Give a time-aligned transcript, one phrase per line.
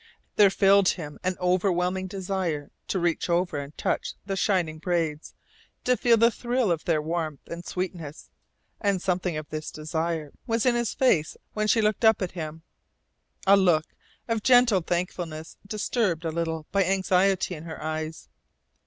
[0.35, 5.35] There filled him an overwhelming desire to reach over and touch the shining braids,
[5.83, 8.31] to feel the thrill of their warmth and sweetness,
[8.79, 12.63] and something of this desire was in his face when she looked up at him,
[13.45, 13.85] a look
[14.27, 18.27] of gentle thankfulness disturbed a little by anxiety in her eyes.